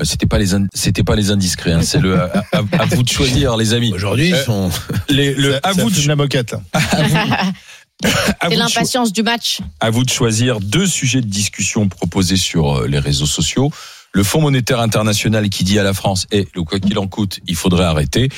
[0.00, 1.72] Euh, C'était pas les in- c'était pas les indiscrets.
[1.72, 1.80] hein.
[1.82, 3.92] C'est le à, à- à vous de choisir, les amis.
[3.92, 4.70] Aujourd'hui, ils sont.
[5.08, 6.52] Les, le, Ça- à ça vous de la moquette.
[6.52, 6.60] là.
[8.48, 9.58] C'est l'impatience du match.
[9.80, 13.72] à vous de choisir deux sujets de discussion proposés sur euh, les réseaux sociaux.
[14.12, 17.40] Le Fonds monétaire international qui dit à la France, et le quoi qu'il en coûte,
[17.48, 18.28] il faudrait arrêter.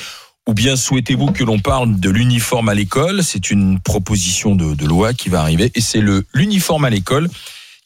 [0.47, 3.23] Ou bien souhaitez-vous que l'on parle de l'uniforme à l'école?
[3.23, 7.29] C'est une proposition de, de loi qui va arriver, et c'est le l'uniforme à l'école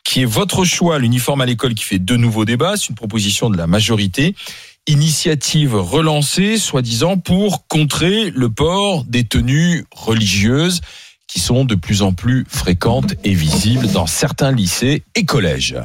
[0.05, 0.97] qui est votre choix.
[0.99, 2.77] L'uniforme à l'école qui fait de nouveaux débats.
[2.77, 4.35] C'est une proposition de la majorité.
[4.87, 10.79] Initiative relancée, soi-disant, pour contrer le port des tenues religieuses
[11.27, 15.75] qui sont de plus en plus fréquentes et visibles dans certains lycées et collèges.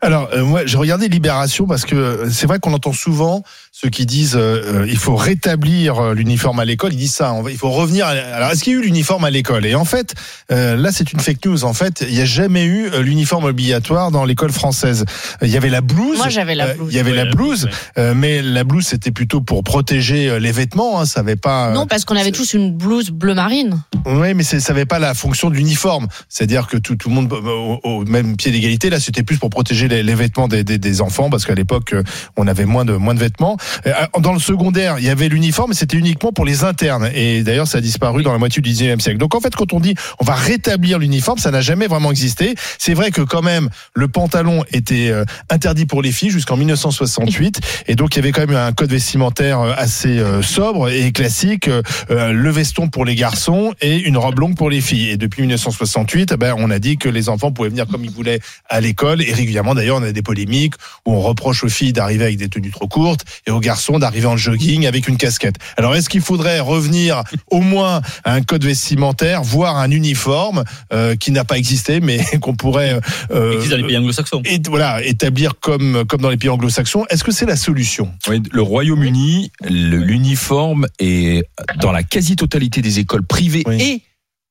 [0.00, 3.42] Alors, euh, moi, j'ai regardé Libération parce que euh, c'est vrai qu'on entend souvent
[3.78, 6.94] ceux qui disent euh, euh, il faut rétablir euh, l'uniforme à l'école.
[6.94, 7.34] Ils disent ça.
[7.34, 8.06] on va- il faut revenir.
[8.06, 8.10] À...
[8.12, 9.66] Alors, est-ce qu'il y a eu l'uniforme à l'école?
[9.66, 10.14] Et en fait,
[10.50, 11.62] euh, là, c'est une fake news.
[11.64, 15.04] En fait, il n'y a jamais eu euh, l'uniforme obligatoire dans l'école française.
[15.42, 16.16] Il y avait la blouse.
[16.16, 16.88] Moi, j'avais la Euh, blouse.
[16.90, 20.98] Il y avait la blouse, euh, mais la blouse c'était plutôt pour protéger les vêtements.
[20.98, 21.68] Hein, ça avait pas.
[21.68, 23.82] euh, Non, parce qu'on avait tous une blouse bleu marine.
[24.06, 26.06] Oui, mais ça n'avait pas la fonction de l'uniforme.
[26.30, 28.88] C'est-à-dire que tout, tout le monde au, au même pied d'égalité.
[28.88, 31.94] Là, c'était plus pour protéger les, les vêtements des, des, des enfants, parce qu'à l'époque,
[32.38, 33.58] on avait moins de moins de vêtements.
[33.86, 37.10] Euh, Dans le secondaire, il y avait l'uniforme, mais c'était uniquement pour les internes.
[37.14, 39.18] Et d'ailleurs, ça a disparu dans la moitié du 19e siècle.
[39.18, 42.54] Donc en fait, quand on dit on va rétablir l'uniforme, ça n'a jamais vraiment existé.
[42.78, 47.60] C'est vrai que quand même, le pantalon était euh, interdit pour les filles jusqu'en 1968,
[47.88, 51.12] et donc il y avait quand même un code vestimentaire euh, assez euh, sobre et
[51.12, 51.68] classique.
[51.68, 55.10] euh, euh, le veston pour les garçons et une robe longue pour les filles.
[55.10, 58.10] Et depuis 1968, eh ben, on a dit que les enfants pouvaient venir comme ils
[58.10, 59.22] voulaient à l'école.
[59.22, 62.48] Et régulièrement, d'ailleurs, on a des polémiques où on reproche aux filles d'arriver avec des
[62.48, 63.24] tenues trop courtes
[63.56, 65.56] aux garçons d'arriver en jogging avec une casquette.
[65.76, 71.16] Alors, est-ce qu'il faudrait revenir au moins à un code vestimentaire, voire un uniforme euh,
[71.16, 72.98] qui n'a pas existé, mais qu'on pourrait
[73.30, 74.42] euh, Existe dans les pays anglo-saxons.
[74.44, 77.04] et voilà, établir comme, comme dans les pays anglo-saxons.
[77.10, 78.12] Est-ce que c'est la solution?
[78.28, 81.46] Oui, le Royaume-Uni, l'uniforme est
[81.80, 83.80] dans la quasi-totalité des écoles privées Oui.
[83.82, 84.02] et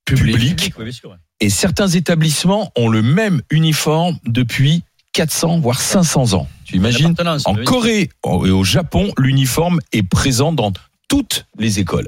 [0.05, 0.73] publiques.
[0.77, 0.91] Oui.
[1.41, 4.83] Et certains établissements ont le même uniforme depuis
[5.15, 6.47] 400 voire 500 ans.
[6.65, 7.15] Tu imagines
[7.45, 7.63] En oui.
[7.63, 10.73] Corée et au Japon, l'uniforme est présent dans
[11.07, 12.07] toutes les écoles.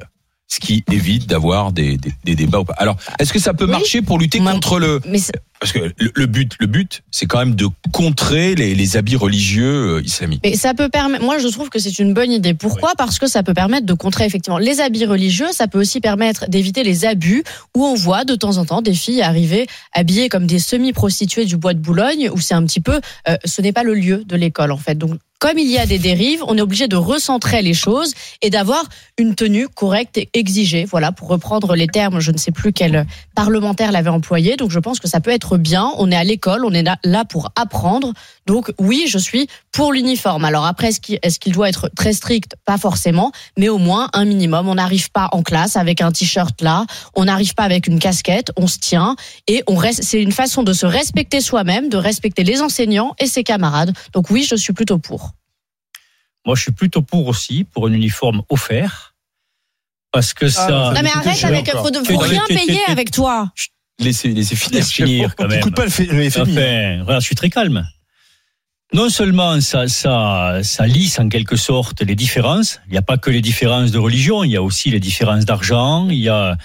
[0.49, 2.59] Ce qui évite d'avoir des, des, des débats.
[2.59, 2.73] ou pas.
[2.77, 3.71] Alors, est-ce que ça peut Oui.
[3.71, 5.19] marcher pour lutter contre le Mais
[5.59, 9.97] parce que le, but, le but, c'est quand même de contrer les, les habits religieux
[9.97, 10.41] euh, islamiques.
[10.43, 11.23] Mais ça peut permettre.
[11.23, 12.53] Moi, je trouve que c'est une bonne idée.
[12.53, 12.93] Pourquoi?
[12.97, 15.47] Parce que ça peut permettre de contrer effectivement les habits religieux.
[15.51, 17.43] Ça peut aussi permettre d'éviter les abus
[17.75, 21.57] où on voit de temps en temps des filles arriver habillées comme des semi-prostituées du
[21.57, 22.99] bois de Boulogne, où c'est un petit peu.
[23.27, 24.95] euh, ce n'est pas le lieu de l'école en fait.
[24.95, 28.49] Donc comme il y a des dérives, on est obligé de recentrer les choses et
[28.49, 28.83] d'avoir
[29.19, 30.85] une tenue correcte et exigée.
[30.85, 34.55] Voilà, pour reprendre les termes, je ne sais plus quel parlementaire l'avait employé.
[34.55, 35.89] Donc je pense que ça peut être bien.
[35.97, 38.11] On est à l'école, on est là- pour apprendre.
[38.45, 40.43] Donc oui, je suis pour l'uniforme.
[40.43, 42.57] Alors après, est-ce qu'il doit être très strict?
[42.65, 44.67] Pas forcément, mais au moins un minimum.
[44.67, 46.85] On n'arrive pas en classe avec un t-shirt là,
[47.15, 49.15] on n'arrive pas avec une casquette, on se tient
[49.47, 50.03] et on reste.
[50.03, 53.93] C'est une façon de se respecter soi-même, de respecter les enseignants et ses camarades.
[54.13, 55.31] Donc oui, je suis plutôt pour.
[56.45, 59.13] Moi, je suis plutôt pour aussi, pour un uniforme offert.
[60.13, 60.67] Parce que ça.
[60.67, 61.69] ça Non mais arrête avec.
[61.71, 63.51] Faut, faut rien payer avec toi.
[63.99, 64.79] Laissez, laissez finir.
[64.79, 65.71] Laisse finir quand même.
[65.71, 65.89] Pas le,
[66.23, 66.41] le FMI.
[66.51, 67.87] Enfin, regarde, je suis très calme.
[68.93, 72.79] Non seulement ça, ça, ça lisse en quelque sorte les différences.
[72.87, 75.43] Il n'y a pas que les différences de religion, il y a aussi les différences
[75.45, 76.07] d'argent.
[76.09, 76.57] Il y a,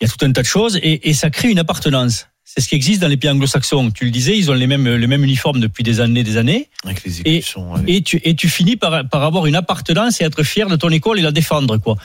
[0.00, 2.28] il y a tout un tas de choses et, et ça crée une appartenance.
[2.44, 3.90] C'est ce qui existe dans les pays anglo-saxons.
[3.90, 6.68] Tu le disais, ils ont les mêmes, les mêmes uniformes depuis des années, des années.
[6.84, 7.42] Avec les Et-
[7.74, 10.76] avec- Et tu, et tu finis par, par avoir une appartenance et être fier de
[10.76, 11.96] ton école et la défendre, quoi.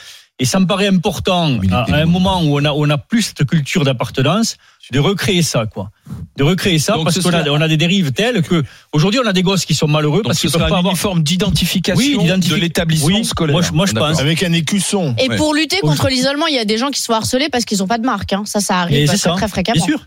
[0.42, 3.22] Et ça me paraît important, à, à un moment où on a, on a plus
[3.22, 4.58] cette culture d'appartenance,
[4.92, 5.92] de recréer ça, quoi.
[6.36, 9.20] De recréer ça, Donc parce ce qu'on a, on a des dérives telles que, aujourd'hui,
[9.24, 10.94] on a des gosses qui sont malheureux Donc parce ce qu'ils peuvent pas avoir.
[10.94, 13.56] uniforme d'identification Oui, de l'établissement Oui, scolaire.
[13.74, 14.20] moi, je pense.
[14.20, 15.14] Avec un écusson.
[15.20, 15.38] Et Ouais.
[15.38, 17.78] pour lutter contre l'isolement, il y a des gens qui se font harceler parce qu'ils
[17.78, 18.34] n'ont pas de marque.
[18.34, 18.42] hein.
[18.46, 19.76] Ça, ça arrive ça, très fréquemment.
[19.76, 20.06] Bien sûr.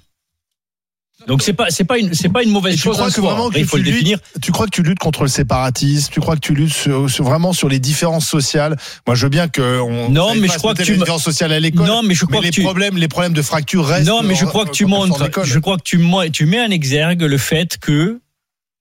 [1.26, 2.96] Donc c'est pas, c'est pas une, c'est pas une mauvaise chose.
[2.96, 4.18] crois que vraiment que il faut tu le luttes- définir.
[4.42, 7.24] Tu crois que tu luttes contre le séparatisme Tu crois que tu luttes sur- sur-
[7.24, 8.76] vraiment sur les différences sociales?
[9.06, 11.24] Moi, je veux bien que on Non, on mais je crois que tu les différences
[11.24, 11.86] sociales à l'école.
[11.86, 14.06] Non, mais je mais crois les que tu, problèmes, les problèmes de fracture restent.
[14.08, 15.98] Non, mais je crois que tu montres, je crois que tu,
[16.32, 18.20] tu mets en exergue le fait que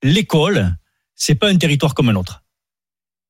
[0.04, 0.76] l'école,
[1.16, 2.43] c'est pas un territoire comme un autre.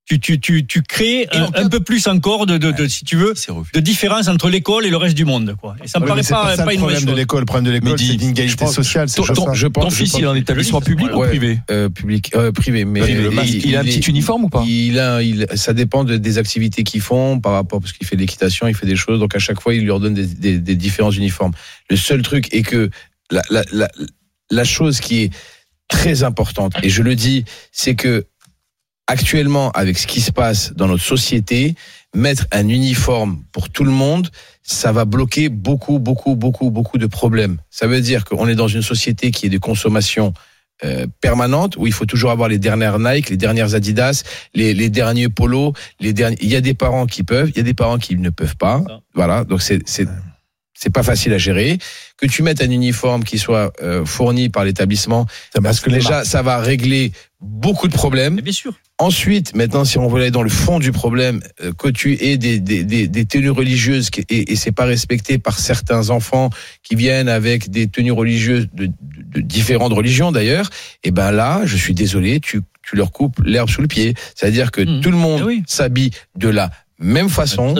[0.05, 2.87] Tu, tu, tu, tu crées un, en cas- un peu plus encore de, de, de,
[2.89, 3.33] si tu veux,
[3.73, 5.77] de différence entre l'école et le reste du monde, quoi.
[5.81, 7.17] Et ça me Oui, paraît pas, pas, ça pas le une mauvaise problème de chose.
[7.19, 7.39] l'école.
[7.39, 9.07] Le problème de l'école, c'est l'inégalité je pense- sociale.
[9.07, 9.53] c'est Ton, ton- ça.
[9.53, 11.29] je pense- ton fils, pense il est en établissement public ou Ouais.
[11.29, 13.29] privé Euh, public, euh, privé, mais Privé,
[13.63, 16.83] il- a un petit uniforme ou pas il a, il, ça dépend de- des activités
[16.83, 19.39] qu'ils font par rapport parce qu'il fait de l'équitation, il fait des choses, donc à
[19.39, 21.53] chaque fois il leur donne des, des, des différents uniformes.
[21.89, 22.89] Le seul truc est que
[23.31, 23.87] la, la, la,
[24.51, 25.33] la chose qui est
[25.87, 28.25] très importante, et je le dis, c'est que
[29.07, 31.75] actuellement, avec ce qui se passe dans notre société,
[32.15, 34.29] mettre un uniforme pour tout le monde,
[34.61, 37.57] ça va bloquer beaucoup, beaucoup, beaucoup, beaucoup de problèmes.
[37.69, 40.33] Ça veut dire qu'on est dans une société qui est de consommation
[40.83, 44.23] euh, permanente où il faut toujours avoir les dernières Nike, les dernières Adidas,
[44.53, 46.37] les, les derniers polos, les derniers.
[46.41, 48.57] Il y a des parents qui peuvent, il y a des parents qui ne peuvent
[48.57, 48.83] pas.
[49.13, 50.07] Voilà, donc c'est
[50.83, 51.77] c'est pas facile à gérer.
[52.17, 55.25] Que tu mettes un uniforme qui soit euh, fourni par l'établissement,
[55.63, 58.35] parce que déjà ça va régler beaucoup de problèmes.
[58.35, 58.73] Mais bien sûr.
[58.99, 62.37] Ensuite, maintenant, si on veut aller dans le fond du problème, euh, que tu aies
[62.37, 66.49] des, des, des, des tenues religieuses qui- et, et c'est pas respecté par certains enfants
[66.83, 68.91] qui viennent avec des tenues religieuses de, de-
[69.35, 70.69] de différentes religions d'ailleurs,
[71.03, 74.13] et ben là, je suis désolé, tu, tu leur coupes l'herbe sous le pied.
[74.35, 75.01] C'est-à-dire que Mhm.
[75.01, 75.63] tout le monde Eh oui.
[75.67, 76.69] s'habille de la
[76.99, 77.75] même façon,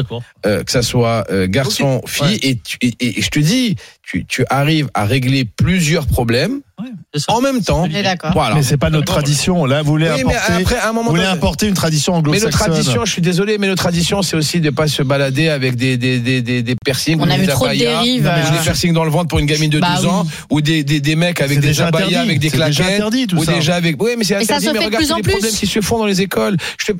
[0.45, 4.25] euh, que ça soit euh, garçon, fille, et, tu- et, et je te dis, tu,
[4.25, 6.89] tu arrives à régler plusieurs problèmes Ouais,
[7.19, 7.31] ça.
[7.31, 7.87] en même temps.
[8.33, 8.55] Voilà.
[8.55, 9.65] Mais c'est pas notre tradition.
[9.65, 11.75] Là, vous voulez Oui, mais importer, après, à un moment vous voulez donné- importer une
[11.75, 12.49] tradition Mais anglo-saxonne.
[12.51, 15.75] nos traditions, je suis désolé, mais nos traditions, c'est aussi de pas se balader avec
[15.75, 17.19] des, des, des, des, des piercings.
[17.21, 18.51] On ou a des vu trop de abayas, dérives, ou euh.
[18.57, 20.31] des piercings dans le ventre pour une gamine de Bah 12 ans, oui.
[20.49, 22.27] ou des, des, des mecs avec des déjà abayas, interdit.
[22.29, 23.53] avec des claquettes, interdit, tout ou ça.
[23.53, 24.01] déjà avec.
[24.01, 24.65] Oui, mais c'est Mais ça interdit.
[24.65, 25.31] se mais fait de regarde plus tous en les plus.
[25.33, 26.57] problèmes qui se font dans les écoles.
[26.79, 26.97] Je te,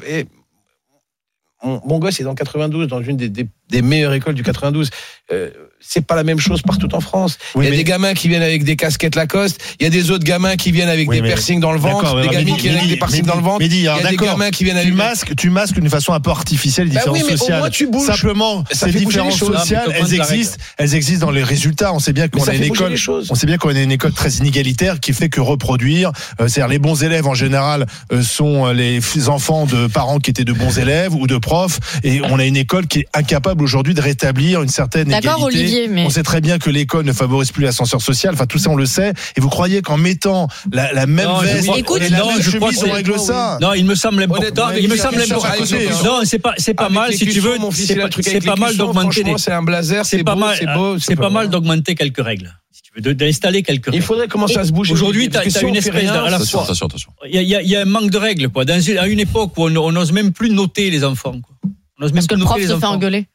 [1.64, 4.90] mon, gosse est dans 92, dans une des, meilleures écoles du 92.
[5.32, 5.50] Euh,
[5.86, 7.38] c'est pas la même chose partout en France.
[7.56, 9.62] Oui, il y a mais- des gamins qui viennent avec des casquettes Lacoste.
[9.80, 11.80] Il y a des autres gamins qui viennent avec Oui, des mais- piercings dans le
[11.80, 12.20] ventre.
[12.22, 13.62] Des gamins qui viennent avec des piercings dans le ventre.
[13.66, 14.94] Il y a des gamins qui viennent Tu avec.
[14.96, 17.60] masques, tu masques d'une façon un peu artificielle les Bah différences oui, mais au sociales.
[17.60, 18.08] moins tu bouges.
[18.08, 19.58] Simplement, Ça ces différences choses.
[19.58, 21.94] sociales, mais elles existent, elles existent dans les résultats.
[21.94, 22.96] On sait bien qu'on ça a une école,
[23.30, 26.70] on sait bien qu'on a une école très inégalitaire qui fait que reproduire, euh, c'est-à-dire
[26.70, 30.54] les bons élèves en général euh, sont euh, les enfants de parents qui étaient de
[30.54, 34.02] bons élèves ou de profs, et on a une école qui est incapable aujourd'hui de
[34.02, 35.73] rétablir une certaine D'accord, égalité.
[35.90, 38.34] Mais- On sait très bien que l'école ne favorise plus l'ascenseur social.
[38.34, 39.14] Enfin, tout ça, on le sait.
[39.36, 42.28] Et vous croyez qu'en mettant la, la même Non, veste crois- Écoute, et la non,
[42.34, 43.58] même je crois chemise, que on c'est- règle ça?
[43.62, 44.70] Non, il me semble important.
[44.80, 45.64] Il me semble important.
[46.06, 47.58] Non, c'est pas, c'est pas mal si tu veux.
[47.72, 47.94] C'est
[48.38, 49.24] il pas, mal d'augmenter.
[49.38, 50.58] C'est un blazer, C'est pas mal.
[51.00, 52.54] c'est pas mal d'augmenter quelques règles.
[52.96, 54.04] Tu d'installer quelques Il règles.
[54.06, 54.94] faudrait commencer à se bouger.
[54.94, 56.64] Aujourd'hui, que t'as si une espèce rien, de- à la Attention, fois.
[56.66, 57.12] attention, attention.
[57.28, 58.66] Il y a, il y a- il y a un manque de règles, quoi.
[58.66, 61.56] Dans à une époque où on n'ose même plus noter les enfants, quoi.
[61.64, 62.94] On n'ose même Parce que plus le prof se fait enfants.
[62.94, 63.26] engueuler.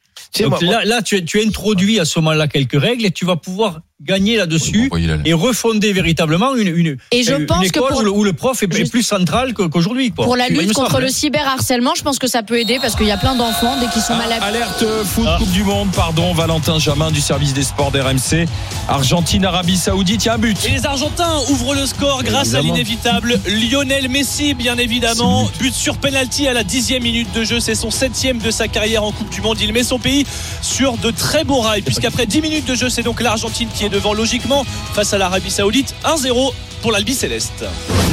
[0.45, 3.37] Donc moi- là, là, tu, tu introduis à ce moment-là quelques règles et tu vas
[3.37, 4.89] pouvoir gagner là-dessus
[5.25, 8.23] et refonder véritablement une, une, Et je une pense que école pour- où, le, où
[8.23, 10.13] le prof est, Juste- plus central que- qu'aujourd'hui.
[10.13, 10.25] quoi.
[10.25, 11.01] Pour la lutte contre hein.
[11.01, 13.89] le cyberharcèlement, je pense que ça peut aider parce qu'il y a plein d'enfants dès
[13.89, 14.43] qu'ils sont Ah, malades.
[14.43, 15.37] alerte foot Ah.
[15.41, 18.47] Coupe du Monde, pardon, Valentin Jamin du service des sports d'RMC.
[18.89, 20.57] Argentine, Arabie Saoudite, il y a un but.
[20.65, 25.51] Et les Argentins ouvrent le score grâce à l'inévitable Lionel Messi, bien évidemment.
[25.59, 27.59] But sur penalty à la dixième minute de jeu.
[27.59, 29.59] C'est son septième de sa carrière en Coupe du Monde.
[29.61, 30.25] Il met son pays
[30.63, 33.88] sur de très beaux rails, puisqu'après 10 minutes de jeu, c'est donc l'Argentine qui est
[33.89, 34.65] devant logiquement
[34.95, 35.95] face à l'Arabie Saoudite.
[36.05, 36.53] 1-0
[36.83, 37.65] pour l'Albi Céleste.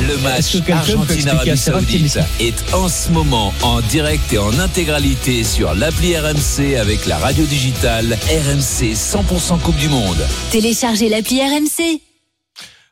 [0.08, 6.18] Le match Argentine-Arabie Saoudite est en ce moment en direct et en intégralité sur l'appli
[6.18, 10.26] RMC avec la radio digitale RMC 100% Coupe du Monde.
[10.52, 12.15] Téléchargez l'appli RMC.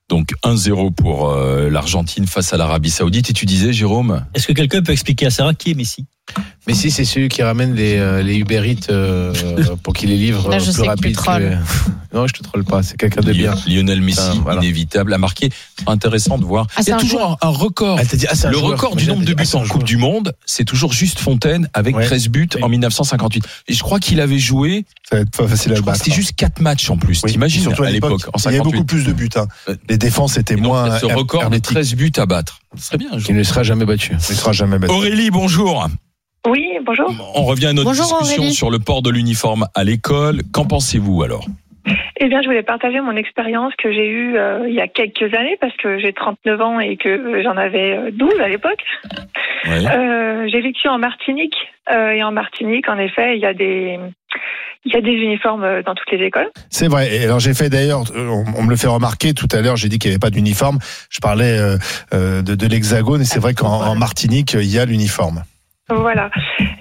[0.10, 3.30] Donc 1-0 pour euh, l'Argentine face à l'Arabie Saoudite.
[3.30, 4.26] Et tu disais, Jérôme?
[4.34, 6.06] Est-ce que quelqu'un peut expliquer à Sarah qui est Messi?
[6.68, 9.34] Mais si c'est celui qui ramène les, euh, les Uber Eats euh,
[9.84, 11.60] pour qu'il les livre Là, euh, je plus sais que tu rapide.
[12.14, 12.84] Non, je te troll pas.
[12.84, 13.56] C'est quelqu'un de bien.
[13.66, 14.62] Lionel Messi, Ah, voilà.
[14.62, 15.50] inévitable, a marqué.
[15.88, 16.68] Intéressant de voir.
[16.76, 18.00] Ah, il y a toujours un, un record.
[18.00, 18.72] Dit, ah, un Le joueur.
[18.74, 21.96] record du nombre de buts ah, en Coupe du Monde, c'est toujours Juste Fontaine avec
[21.98, 22.06] Ouais.
[22.06, 22.64] 13 buts Oui.
[22.64, 23.44] en 1958.
[23.68, 25.94] Et je crois qu'il avait joué, Ça va être pas facile à je le crois
[25.94, 26.06] que battre.
[26.06, 27.20] c'était juste 4 matchs en plus.
[27.24, 28.72] Oui, T'imagines surtout à l'époque, en Il y avait 58.
[28.74, 29.30] beaucoup plus de buts.
[29.36, 29.48] hein.
[29.94, 31.76] Les défenses étaient moins ce record de hermétiques.
[31.76, 32.58] 13 buts à battre.
[32.76, 33.12] Ce serait bien.
[33.12, 34.14] Qui ne sera jamais battu.
[34.14, 34.92] Il ne sera jamais battu.
[34.92, 35.88] Aurélie, bonjour.
[36.48, 37.14] Oui, bonjour.
[37.36, 38.56] On revient à notre Bonjour, discussion Aurélie.
[38.56, 40.42] sur le port de l'uniforme à l'école.
[40.52, 41.46] Qu'en pensez-vous alors?
[42.20, 45.32] Eh bien, je voulais partager mon expérience que j'ai eue euh, il y a quelques
[45.36, 48.84] années parce que j'ai 39 ans et que euh, j'en avais euh, 12 à l'époque.
[49.66, 49.86] Ouais.
[49.96, 51.56] Euh, j'ai vécu en Martinique
[51.92, 54.00] euh, et en Martinique, en effet, il y a des
[54.86, 56.50] il y a des uniformes euh, dans toutes les écoles.
[56.70, 57.16] C'est vrai.
[57.16, 59.78] Et alors j'ai fait d'ailleurs, euh, on, on me le fait remarquer tout à l'heure.
[59.78, 60.80] J'ai dit qu'il n'y avait pas d'uniforme.
[61.10, 61.78] Je parlais euh,
[62.14, 65.44] euh, de, de l'Hexagone et c'est vrai qu'en en Martinique il y a l'uniforme.
[65.90, 66.32] Voilà.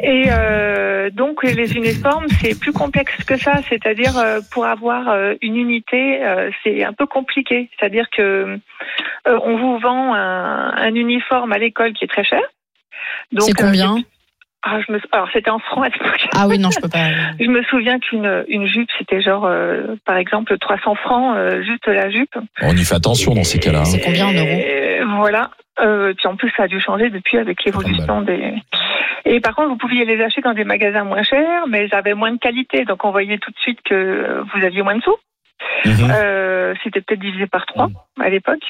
[0.01, 3.55] Et euh, donc les uniformes, c'est plus complexe que ça.
[3.69, 7.69] C'est-à-dire euh, pour avoir euh, une unité, euh, c'est un peu compliqué.
[7.79, 12.43] C'est-à-dire que euh, on vous vend un, un uniforme à l'école qui est très cher.
[13.33, 13.97] Donc, C'est euh, combien?
[14.63, 15.01] Ah, je me...
[15.13, 16.29] Alors c'était en francs à l'époque.
[16.37, 17.09] Ah oui, non, je peux pas.
[17.41, 21.87] Je me souviens qu'une une jupe, c'était genre, euh, par exemple, 300 francs, euh, juste
[21.87, 22.35] la jupe.
[22.63, 23.81] On y fait attention dans ces cas-là.
[23.81, 23.85] hein.
[23.85, 25.51] C'est combien en euros Et Voilà.
[25.81, 28.55] Euh, puis en plus, ça a dû changer depuis avec l'évolution des.
[29.25, 32.15] Et par contre, vous pouviez les acheter dans des magasins moins chers, mais ils avaient
[32.15, 35.17] moins de qualité, donc on voyait tout de suite que vous aviez moins de sous.
[35.85, 36.11] Mhm.
[36.11, 37.89] Euh, c'était peut-être divisé par trois
[38.21, 38.63] à l'époque.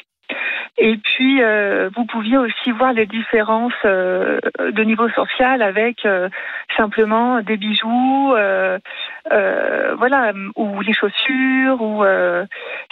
[0.78, 6.28] Et puis, euh, vous pouviez aussi voir les différences euh, de niveau social avec euh,
[6.76, 8.34] simplement des bijoux,
[9.98, 12.04] voilà, ou les chaussures, ou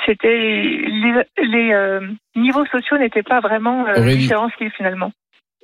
[0.06, 1.98] c'était les, les
[2.36, 4.18] niveaux sociaux n'étaient pas vraiment Aurélie.
[4.18, 5.12] différenciés finalement.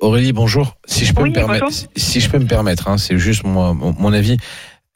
[0.01, 0.75] Aurélie, bonjour.
[0.85, 3.45] Si je peux Oui, me permettre, si- si je peux me permettre, hein, c'est juste
[3.45, 4.37] mon, mon, mon avis.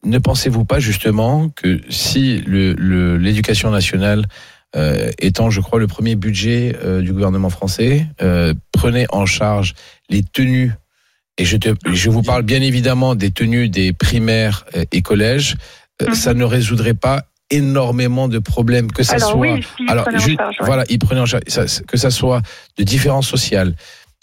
[0.04, 4.24] Ne pensez-vous pas justement que si le- le- l'éducation nationale
[4.76, 9.74] euh, étant, je crois, le premier budget euh, du gouvernement français, euh, prenait en charge
[10.08, 10.72] les tenues,
[11.38, 15.56] et je, te, je vous parle bien évidemment des tenues des primaires euh, et collèges,
[16.02, 16.14] euh, Mhm.
[16.14, 20.20] ça ne résoudrait pas énormément de problèmes, que ça Alors soit oui, alors, prenaient en
[20.20, 20.66] ju- charge, ouais.
[20.66, 21.42] voilà, ils prenaient en charge,
[21.86, 22.42] que ça soit
[22.78, 23.74] de différences sociales,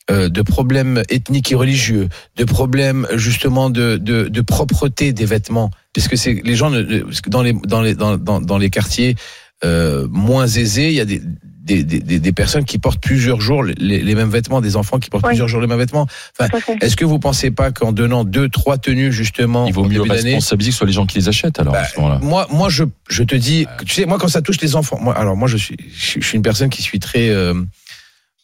[0.10, 5.70] euh, de problèmes ethniques et religieux, de problèmes justement de, de, de propreté des vêtements,
[5.92, 6.72] puisque c'est les gens
[7.28, 9.16] dans les dans les dans, dans, dans les quartiers
[9.64, 11.22] euh, moins aisés, il y a des
[11.68, 15.10] des, des, des- personnes qui portent plusieurs jours les, les mêmes vêtements, des enfants qui
[15.10, 15.32] portent Oui.
[15.32, 16.08] plusieurs jours les mêmes vêtements.
[16.40, 16.48] Enfin.
[16.80, 20.02] Est-ce que vous pensez pas qu'en donnant deux, trois tenues justement Il vaut au mieux
[20.02, 22.20] responsabiliser que ce soit les gens qui les achètent alors à ce moment-là.
[22.22, 25.14] moi, moi, je, je te dis, tu sais, moi, quand ça touche les enfants, moi,
[25.18, 27.54] alors moi, je suis, je, suis une personne qui suis très euh,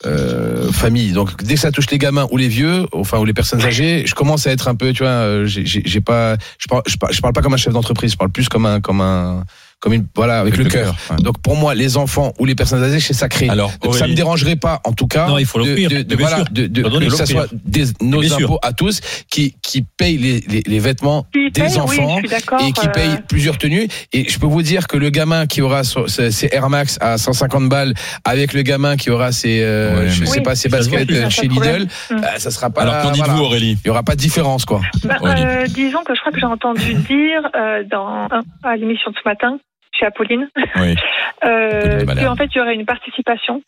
[0.05, 1.13] euh, famille.
[1.13, 4.03] Donc, dès que ça touche les gamins ou les vieux, enfin, ou les personnes âgées,
[4.05, 6.81] je commence à être un peu, tu vois, euh, j'ai- j'ai j'ai pas, je parle,
[6.87, 8.99] je parle, je parle pas comme un chef d'entreprise, je parle plus comme un, comme
[8.99, 9.45] un,
[9.83, 10.95] comme une, voilà, avec, le cœur.
[11.11, 11.17] ouais.
[11.17, 13.49] Donc, pour moi, les enfants ou les personnes âgées, c'est sacré.
[13.49, 16.01] Alors, Donc, ça Aurélie, me dérangerait pas, en tout cas, Non, il faut de, de,
[16.03, 18.45] de- voilà, de, de- que ça soit des, nos Bien sûr.
[18.45, 22.71] impôts à tous qui, qui payent les, les, les vêtements Qui des paye, enfants et
[22.71, 23.89] qui euh, payent plusieurs tenues.
[24.13, 27.17] Et je peux vous dire que le gamin qui aura ses ses Air Max à
[27.17, 30.69] 150 balles avec le gamin qui aura ses, euh, Ouais, je sais Oui, pas, ses
[30.69, 31.49] baskets euh, chez.
[31.49, 32.13] Lidl, Mm.
[32.15, 32.83] euh, ça sera pas.
[32.83, 33.43] alors qu'en dites-vous voilà.
[33.43, 33.77] Aurélie?
[33.83, 34.79] Il y aura pas de différence, quoi.
[35.03, 38.27] Bah, euh, disons que je crois que j'ai entendu dire euh, dans
[38.63, 39.57] à l'émission de ce matin
[39.97, 40.95] chez Apolline Oui.
[41.45, 43.61] euh, qu'en fait il y aurait une participation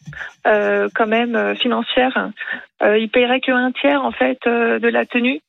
[0.48, 2.32] euh, quand même euh, financière.
[2.84, 5.42] Euh, il paierait que un tiers en fait euh, de la tenue.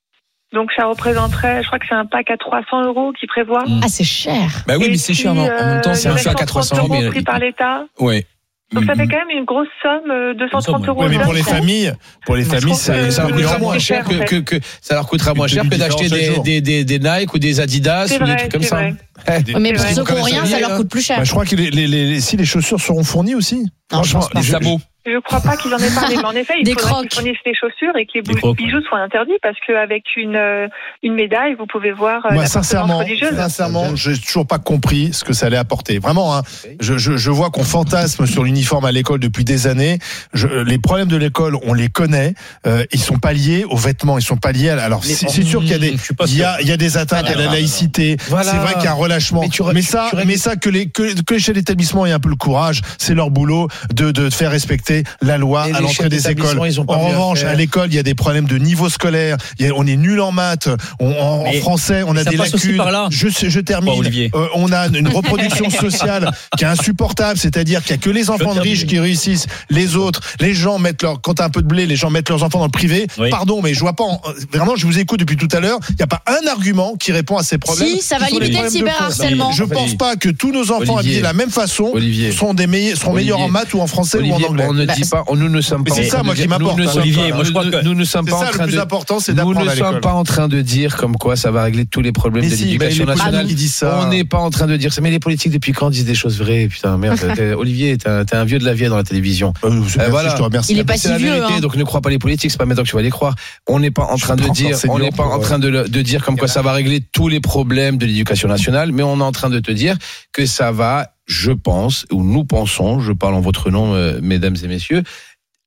[0.53, 3.65] Donc ça représenterait, je crois que c'est un pack à 300 euros qui prévoit.
[3.83, 4.63] Ah, c'est cher.
[4.67, 6.33] Bah oui, Et mais c'est cher, mais en en même temps, c'est un fait à
[6.33, 7.03] aurait 400 130 euros.
[7.03, 7.85] euros pris par l'État.
[7.99, 8.25] Ouais.
[8.73, 11.03] Donc ça fait quand même une grosse somme, euh, 230 Une somme, euros.
[11.05, 11.93] Oui, mais pour les familles,
[12.27, 14.43] pour les familles, Ça leur devenu coûtera moins cher que, que, fait.
[14.43, 17.61] que ça leur coûtera moins cher que d'acheter des, des, des, des Nike ou des
[17.61, 18.77] Adidas C'est ou des vrai, trucs comme ça.
[18.77, 19.43] vrai.
[19.43, 19.95] Des- Mais pour vrai.
[19.95, 21.19] ceux qui n'ont rien, ça leur coûte plus cher.
[21.19, 23.67] Bah, je crois que les, les, les- si les chaussures seront fournies aussi.
[23.93, 24.41] Non, je pense pas.
[24.41, 24.81] Les sabots.
[25.07, 27.55] Je crois pas qu'ils en aient parlé, mais en effet, il faudrait qu'ils fournissent les
[27.55, 30.67] chaussures et que les crocs, bijoux soient interdits parce qu'avec une, euh,
[31.03, 33.03] une médaille, vous pouvez voir euh, Moi, sincèrement,
[33.37, 35.99] sincèrement, j'ai toujours pas compris ce que ça allait apporter.
[35.99, 36.43] Vraiment, hein.
[36.81, 39.99] Je, je, je vois qu'on fantasme sur l'uniforme à l'école depuis des années.
[40.33, 42.35] Je, les problèmes de l'école, on les connaît.
[42.67, 44.19] Euh, ils sont pas liés aux vêtements.
[44.19, 44.71] Ils sont pas liés.
[44.71, 46.77] À, alors, c'est sûr qu'il y a des, Je il y a, il y a
[46.77, 48.17] des atteintes à la laïcité.
[48.29, 48.51] Voilà.
[48.51, 49.41] C'est vrai qu'il y a un relâchement.
[49.41, 52.07] Mais Mais, tu re- ça, tu mais ça que les que, que les chefs d'établissement
[52.07, 55.73] aient un peu le courage, c'est leur boulot de, de faire respecter la loi Et
[55.73, 56.35] à l'entrée des écoles.
[56.35, 58.57] d'établissement, ils ont pas En à revanche, à l'école, il y a des problèmes de
[58.59, 59.37] niveau scolaire.
[59.59, 60.69] Il y a- on est nul en maths.
[61.01, 62.77] On, en, français, on a des lacunes.
[62.77, 63.09] par là.
[63.11, 64.03] Je, je termine.
[64.35, 68.31] Euh, on a une reproduction sociale qui est insupportable, c'est-à-dire qu'il y a que les
[68.31, 71.63] enfants de riches qui réussissent, les autres, les gens mettent leur, quand t'as un peu
[71.63, 73.07] de blé, les gens mettent leurs enfants dans le privé.
[73.19, 73.31] Oui.
[73.31, 74.21] Pardon, mais je vois pas, en-
[74.53, 77.13] vraiment, je vous écoute depuis tout à l'heure, il n'y a pas un argument qui
[77.13, 77.89] répond à ces problèmes.
[77.89, 79.53] Si, ça va limiter le cyberharcèlement.
[79.53, 80.99] Je pense pas que tous nos enfants Olivier.
[80.99, 82.33] habillés de la même façon Olivier.
[82.33, 83.33] sont des meilleurs, seront Olivier.
[83.33, 84.86] meilleurs en maths ou en français Olivier, ou en anglais.
[84.87, 85.95] Ne Bah, dit pas, on- nous ne sommes pas.
[85.95, 86.91] c'est en ça, train moi, de qui m'importe, hein.
[86.97, 88.79] Olivier, moi, je crois que- nous ne sommes pas en ça train de.
[88.79, 91.85] important, c'est Nous ne sommes pas en train de dire comme quoi ça va régler
[91.87, 93.47] tous les problèmes de l'éducation nationale.
[93.83, 95.01] On n'est pas en train de dire ça.
[95.01, 96.69] Mais les politiques, depuis quand disent des choses vraies?
[96.69, 97.19] Putain, merde.
[97.59, 99.53] Olivier, t'es un, vieux de la vieille dans la télévision.
[99.65, 100.31] Euh, merci, voilà.
[100.31, 100.73] Je te remercie.
[100.73, 101.33] Il est pas C'est si la vieux.
[101.33, 101.61] vérité, hein.
[101.61, 103.35] donc ne crois pas les politiques, c'est pas maintenant que tu vas les croire.
[103.67, 105.89] On n'est pas en train de pas dire, on n'est pas en train de, le-
[105.89, 109.19] de dire comme quoi ça va régler tous les problèmes de l'éducation nationale, mais on
[109.19, 109.97] est en train de te dire
[110.33, 114.57] que ça va, je pense, ou nous pensons, je parle en votre nom, euh, mesdames
[114.63, 115.03] et messieurs,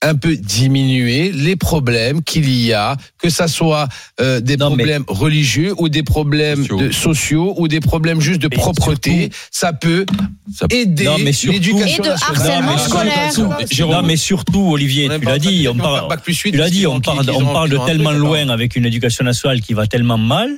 [0.02, 3.90] un peu diminuer les problèmes qu'il y a, que ça soit
[4.22, 6.78] euh, des Non, mais- problèmes religieux ou des problèmes Sociaux.
[6.80, 10.06] de- sociaux ou des problèmes juste de Mais propreté, ça peut
[10.56, 12.18] Ça- aider l'éducation Et de nationale.
[12.30, 13.34] harcèlement Non, mais scolaire.
[13.34, 13.96] surtout- Jérôme.
[13.96, 16.94] Non, mais surtout, Olivier, On est tu l'as dit, on parle, tu l'as dit, on
[16.96, 20.50] on de tellement loin avec une éducation nationale qui va tellement mal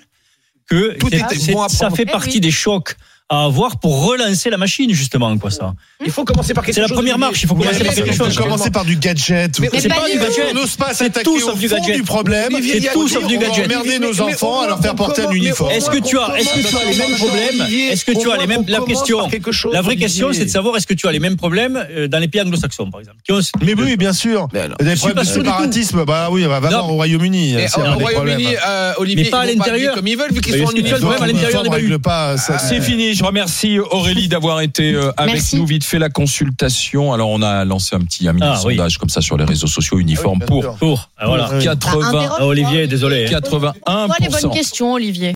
[0.70, 2.41] que Tout était c'est- bon à ça fait Eh partie oui.
[2.41, 2.96] des chocs
[3.31, 5.73] à avoir pour relancer la machine, justement, quoi, ça.
[6.05, 8.13] Il faut commencer par quelque C'est la chose, première marche, il faut commencer par quelque
[8.13, 8.35] chose.
[8.35, 9.57] commencer par du gadget.
[9.61, 10.47] Mais C'est pas du gadget.
[10.51, 11.55] On n'ose pas s'attaquer au fond
[11.93, 12.51] du problème.
[12.61, 13.65] C'est tout sauf du gadget.
[13.65, 15.71] emmerder nos enfants à leur faire porter un uniforme.
[15.71, 18.38] Est-ce que tu as, est-ce que tu as les mêmes problèmes Est-ce que tu as
[18.38, 19.19] les mêmes La question,
[19.51, 22.07] chose, la vraie question, c'est de savoir est-ce que tu as les mêmes problèmes euh,
[22.09, 23.17] dans les pays anglo-saxons, par exemple.
[23.61, 24.50] Mais oui, bien sûr.
[24.51, 26.03] Des problèmes de séparatisme.
[26.03, 27.55] Bah oui, va va voir au Royaume-Uni.
[27.69, 29.95] C'est au Royaume-Uni, euh, Olivier, Mais pas à l'intérieur.
[29.95, 30.67] comme ils veulent vu qu'ils sont en
[31.00, 32.35] problème à l'intérieur des pas.
[32.38, 35.56] ça- C'est fini, Je remercie Aurélie d'avoir été euh, avec Merci.
[35.58, 35.68] nous.
[35.68, 37.13] Vite fait la consultation.
[37.13, 38.75] Alors, on a lancé un petit, un mini Ah, oui.
[38.78, 40.75] sondage comme ça sur les réseaux sociaux uniformes Ah oui, pour sûr.
[40.80, 41.10] Pour.
[41.20, 41.50] Ah, voilà.
[41.54, 41.63] Oui.
[41.63, 43.28] 80, Interroge-toi, Ah, Olivier, désolé.
[43.28, 43.40] hein.
[43.40, 43.74] 81%.
[43.86, 45.30] Toi, les bonnes questions, Olivier?